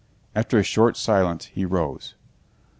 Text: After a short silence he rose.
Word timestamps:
After 0.33 0.57
a 0.57 0.63
short 0.63 0.97
silence 0.97 1.45
he 1.45 1.63
rose. 1.63 2.15